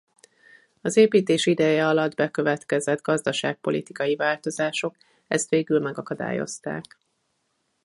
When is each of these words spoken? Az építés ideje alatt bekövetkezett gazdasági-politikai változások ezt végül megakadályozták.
Az 0.81 0.97
építés 0.97 1.45
ideje 1.45 1.87
alatt 1.87 2.15
bekövetkezett 2.15 3.01
gazdasági-politikai 3.01 4.15
változások 4.15 4.95
ezt 5.27 5.49
végül 5.49 5.79
megakadályozták. 5.79 6.97